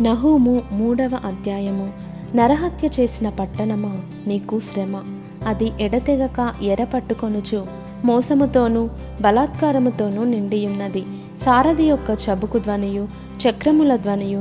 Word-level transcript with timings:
నహూము 0.00 0.62
మూడవ 0.72 1.10
అధ్యాయము. 1.24 1.92
నరహత్య 2.34 2.88
చేసిన 3.00 3.28
పట్టణమా 3.28 3.96
నీకు 4.26 4.60
శ్రమ? 4.60 5.02
అది 5.46 5.72
ఎడతెగక 5.80 6.52
ఎరపట్టుకొనుచు 6.62 7.66
మోసముతోనూ 8.04 8.88
బలాత్కారముతోనూ 9.20 10.24
నిండియున్నది. 10.24 11.04
సారథి 11.42 11.84
యొక్క 11.84 12.10
చబుకు 12.10 12.58
ధ్వనియు 12.58 13.08
చక్రముల 13.48 13.96
ధ్వనియు 13.96 14.38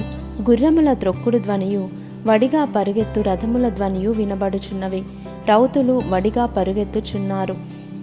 గుర్రముల 0.50 0.94
త్రొక్కుడు 0.94 1.37
ధ్వనియు 1.37 1.90
వడిగా 2.26 2.65
పరుగెత్తు 2.65 3.22
రథముల 3.22 3.70
ధ్వనియు 3.70 4.12
వినబడుచున్నవి. 4.12 5.04
రౌతులు 5.49 6.02
వడిగా 6.10 6.46
పరుగెత్తుచున్నారు. 6.46 7.54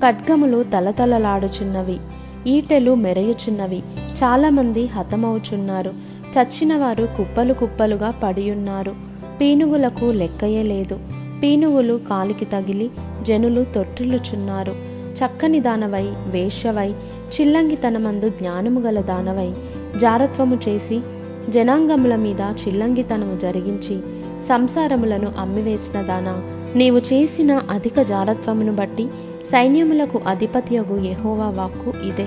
ఖడ్గములు 0.07 0.63
తలతలలాడుచున్నవి. 0.63 1.99
ఈటెలు 2.47 2.95
మెరయుచున్నవి. 2.95 3.83
చాలామంది 4.25 4.87
హతమవుచున్నారు. 4.87 6.18
చచ్చినవారు 6.37 7.09
కుప్పలు 7.17 7.55
కుప్పలుగా 7.55 8.11
పడియున్నారు. 8.11 8.95
పీనుగులకు 9.41 10.05
లెక్కయే 10.05 10.63
లేదు. 10.63 10.99
పీనుగులు 11.43 12.01
కాలికి 12.09 12.45
తగిలి 12.45 12.91
జనులు 13.23 13.65
తొట్టిల్లుచున్నారు. 13.65 14.73
చక్కని 15.19 15.61
దానవై 15.61 16.03
వేశ్యవై 16.03 16.91
చిల్లంగితనమందు 17.29 18.29
జ్ఞానము 18.29 18.81
గల 18.81 19.01
దానవై 19.01 19.51
జారత్వము 19.99 20.59
చేసి 20.69 21.01
జనాంగముల 21.49 22.17
మీద 22.17 22.41
చిల్లంగితనము 22.41 23.39
జరిగించి 23.39 24.01
సంసారములను 24.43 25.33
అమ్మివేసిన 25.39 26.03
దానా. 26.03 26.43
నీవు 26.77 26.99
చేసిన 26.99 27.61
అధిక 27.71 28.03
జారత్వమును 28.03 28.73
బట్టి 28.73 29.09
సైన్యములకు 29.45 30.21
అధిపత్యగు 30.27 31.05
యహోవా 31.05 31.49
వాక్కు 31.49 31.93
ఇదే. 32.09 32.27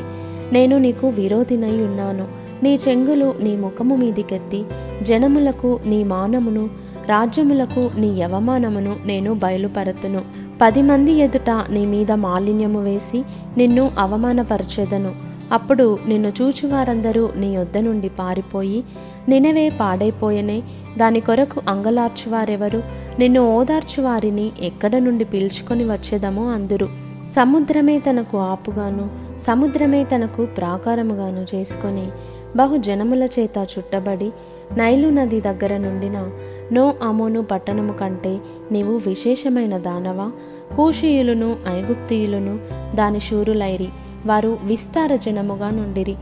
నేను 0.53 0.77
నీకు 0.77 1.07
విరోధినై 1.07 1.71
ఉన్నాను. 1.71 2.27
నీ 2.63 2.79
చెంగులు 2.87 3.33
నీ 3.41 3.55
ముఖము 3.55 3.95
మీదికెత్తి 3.95 4.65
జనములకు 5.01 5.79
నీ 5.85 6.03
మానమును 6.03 6.69
రాజ్యములకు 7.07 7.91
నీ 7.97 8.07
యవమానమును 8.07 8.95
నేను 9.05 9.33
బయలుపరతును. 9.33 10.21
పది 10.61 10.81
మంది 10.81 11.11
ఎదుట 11.11 11.49
నీ 11.69 11.85
మీద 11.85 12.11
మాలిన్యము 12.11 12.83
వేసి 12.83 13.23
నిన్ను 13.57 13.91
అవమానపరచెదను. 13.99 15.11
అప్పుడు 15.51 15.99
నిన్ను 16.07 16.33
చూచువారందరూ 16.41 17.29
నీ 17.35 17.55
యొద్ద 17.55 17.77
నుండి 17.77 18.09
పారిపోయి 18.09 18.83
నినవే 19.29 19.69
పాడైపోయనే. 19.69 20.63
దాని 20.97 21.19
కొరకు 21.19 21.61
అంగలార్చువారెవరు? 21.67 22.83
నిన్ను 23.19 23.55
ఓదార్చువారిని 23.57 24.51
ఎక్కడ 24.61 24.95
నుండి 24.95 25.23
పీల్చుకొని 25.23 25.83
వచ్చేదమో 25.83 26.51
అందురు. 26.51 26.85
సముద్రమే 27.35 27.99
తనకు 27.99 28.37
ఆపుగాను 28.37 29.09
సముద్రమే 29.47 30.03
తనకు 30.03 30.45
ప్రాకారముగాను 30.45 31.55
చేసుకొని 31.55 32.07
బహుజనముల 32.55 33.23
చేత 33.23 33.57
చుట్టబడి 33.59 34.31
నైలు 34.77 35.09
నది 35.09 35.41
దగ్గర 35.41 35.77
నుండిన 35.77 36.29
నో 36.73 36.93
అమోను 37.03 37.43
పట్టణము 37.43 37.93
కంటే 37.93 38.37
నీవు 38.71 39.01
విశేషమైన 39.07 39.77
దానవా? 39.77 40.31
కూషీయులను 40.75 41.55
ఐగుప్తియులను 41.67 42.59
దాని 42.95 43.19
శూరులైరి 43.19 43.87
వారు 44.25 44.57
విస్తార 44.63 45.15
జనముగా 45.15 45.69
నుండిరి. 45.69 46.15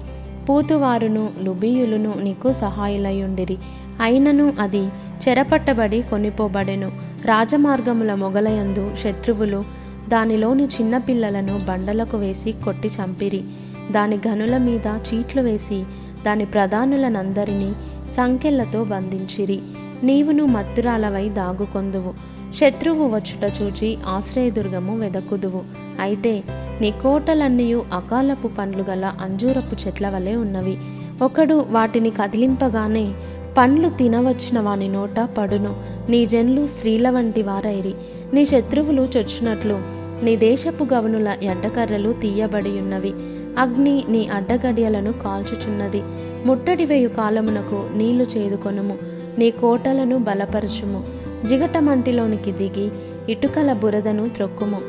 పూతువారును 0.50 1.30
లుబీయులను 1.44 2.14
నీకు 2.24 2.52
సహాయులయుండిరి. 2.52 3.58
అయినను 4.02 4.54
అది 4.60 4.82
చెరపట్టబడి 5.28 6.02
కొనిపోబడెను. 6.02 6.92
రాజమార్గముల 7.26 8.14
మొగలయందు 8.14 8.96
శత్రువులు 8.96 9.64
దానిలోని 10.10 10.66
చిన్నపిల్లలను 10.66 11.60
బండలకు 11.70 12.18
వేసి 12.18 12.52
కొట్టి 12.52 12.88
చంపిరి. 12.88 13.44
దాని 13.92 14.20
గనుల 14.28 14.58
మీద 14.58 14.88
చీట్లు 14.88 15.42
వేసి 15.42 15.84
దాని 16.26 16.46
ప్రధానులనందరినీ 16.46 17.74
సంకెళ్ళతో 18.18 18.84
బంధించిరి. 18.84 19.60
నీవును 20.04 20.46
మత్తురాలవై 20.46 21.30
దాగుకొందువు. 21.30 22.14
శత్రువు 22.54 23.08
వచ్చుట 23.08 23.52
చూచి 23.62 23.98
ఆశ్రయదుర్గము 24.08 25.00
వెదకుదువు. 25.00 25.62
అయితే 26.00 26.44
నీ 26.82 26.92
కోటలన్నీయు 26.92 27.86
అకాలపు 27.94 28.48
పండ్లు 28.48 28.84
గల 28.90 29.14
అంజూరపు 29.22 29.88
చెట్ల 29.88 30.10
వలె 30.10 30.36
ఉన్నవి. 30.36 30.78
ఒకడు 31.22 31.66
వాటిని 31.70 32.10
కదిలింపగానే 32.10 33.14
పండ్లు 33.58 33.90
తినవచ్చిన 33.90 34.60
వాని 34.60 34.88
నోట 34.88 35.20
పడును. 35.38 35.84
నీ 36.10 36.26
జన్లు 36.26 36.68
స్త్రీల 36.68 37.10
వంటి 37.10 37.42
వారైరి. 37.42 37.94
నీ 38.34 38.46
శత్రువులు 38.46 39.02
చొచ్చినట్లు. 39.02 40.00
నీ 40.24 40.36
దేశపు 40.36 40.94
గవనుల 40.94 41.38
ఎడ్డకర్రలు 41.44 42.14
తీయబడి 42.14 42.70
ఉన్నవి 42.70 43.14
అగ్ని 43.60 44.06
నీ 44.10 44.28
అడ్డగడియలను 44.28 45.12
కాల్చుచున్నది. 45.12 46.02
ముట్టడి 46.46 46.86
వేయు 46.86 47.10
కాలమునకు 47.10 47.90
నీళ్ళు 47.96 48.26
చేదుకొనుము. 48.38 48.98
నీ 49.38 49.52
కోటలను 49.52 50.18
బలపరచుము. 50.18 51.04
జిగటమంటిలోనికి 51.48 52.52
దిగి 52.52 52.90
ఇటుకల 53.30 53.74
బురదను 53.74 54.30
త్రొక్కుము. 54.30 54.82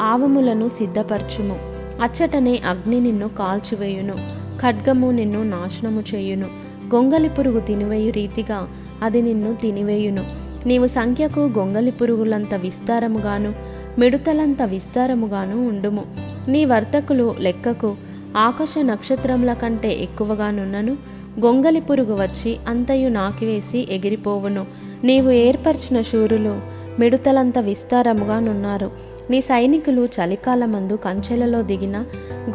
ఆవములను 0.00 0.68
సిద్ధపరచుము. 0.68 1.58
అచ్చటనే 2.02 2.56
అగ్ని 2.56 3.00
నిన్ను 3.00 3.28
కాల్చివేయును. 3.28 4.14
ఖడ్గము 4.62 5.10
నిన్ను 5.10 5.42
నాశనము 5.42 6.04
చేయును. 6.14 6.46
గొంగలి 6.94 7.28
పురుగు 7.28 7.60
తినివేయు 7.60 8.12
రీతిగా 8.12 8.68
అది 9.02 9.22
నిన్ను 9.22 9.54
తినివేయును. 9.54 10.24
నీవు 10.66 10.86
సంఖ్యకు 10.86 11.40
గొంగలి 11.40 11.90
పురుగులంత 11.90 12.54
విస్తారముగాను 12.54 13.54
మిడుతలంత 13.98 14.62
విస్తారముగాను 14.62 15.68
ఉండుము. 15.68 16.04
నీ 16.48 16.64
వర్తకులు 16.64 17.34
లెక్కకు 17.40 17.96
ఆకాశ 18.36 18.74
నక్షత్రంల 18.78 19.52
కంటే 19.52 20.02
ఎక్కువగానున్నను 20.02 20.92
గొంగలి 21.40 21.80
పురుగు 21.80 22.14
వచ్చి 22.14 22.56
అంతయు 22.68 23.08
నాకివేసి 23.08 23.88
ఎగిరిపోవును. 23.90 24.66
నీవు 25.04 25.30
ఏర్పరిచిన 25.30 26.02
శూరులు 26.02 26.60
మిడుతలంత 26.98 27.58
విస్తారముగానున్నారు 27.58 28.90
నీ 29.30 29.40
సైనికులు 29.40 30.04
చలికాలమందు 30.04 30.94
కంచెలలో 30.94 31.62
దిగిన 31.62 32.04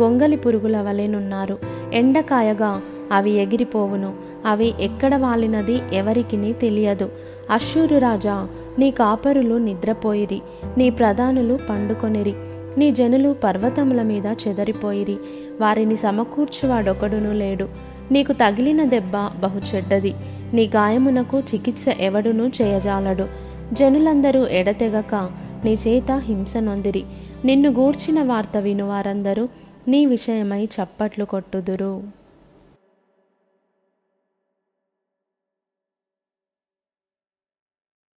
గొంగలి 0.01 0.35
పురుగుల 0.35 0.81
వలెనున్నారు 0.81 1.57
ఎండకాయగా 1.93 2.81
అవి 3.11 3.31
ఎగిరిపోవును. 3.31 4.13
అవి 4.45 4.73
ఎక్కడ 4.81 5.15
వాలినది 5.15 5.79
ఎవరికిని 5.93 6.53
తెలియదు. 6.53 7.09
అశ్షూరు 7.51 7.97
రాజా 7.97 8.47
నీ 8.79 8.91
కాపరులు 8.91 9.55
నిద్రపోయిరి. 9.55 10.41
నీ 10.77 10.89
ప్రధానులు 10.89 11.59
పండుకొనిరి. 11.69 12.33
నీ 12.77 12.91
జనులు 12.91 13.35
పర్వతముల 13.43 14.01
మీద 14.01 14.25
చెదరిపోయిరి. 14.25 15.17
వారిని 15.61 15.97
సమకూర్చువాడొకడును 15.97 17.33
లేడు. 17.33 17.69
నీకు 18.11 18.33
తగిలిన 18.33 18.83
దెబ్బ 18.83 19.11
బహు 19.15 19.75
చెడ్డది. 19.75 20.13
నీ 20.53 20.65
గాయమునకు 20.67 21.39
చికిత్స 21.39 21.85
ఎవడునూ 21.87 22.47
చేయజాలడు. 22.47 23.27
జనులందరూ 23.73 24.47
ఎడతెగక 24.47 25.29
నీ 25.65 25.73
చేత 25.73 26.11
హింస 26.11 26.57
నొందిరి. 26.57 27.03
నిన్ను 27.45 27.69
గూర్చిన 27.69 28.23
వార్త 28.23 28.57
విను 28.57 28.87
వారందరూ 28.87 29.49
నీ 29.87 30.05
విషయమై 30.05 30.65
చప్పట్లు 30.65 31.25
కొట్టుదురు. 31.25 32.22